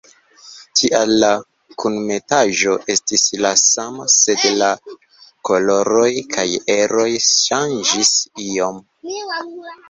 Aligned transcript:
Tial 0.79 1.09
la 1.23 1.27
kunmetaĵo 1.83 2.73
estis 2.93 3.25
la 3.47 3.51
sama, 3.63 4.07
sed 4.13 4.47
la 4.63 4.71
koloroj 5.51 6.09
kaj 6.37 6.47
eroj 6.79 7.07
ŝanĝis 7.29 8.17
iom. 8.49 8.83